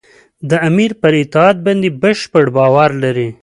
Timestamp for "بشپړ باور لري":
2.01-3.29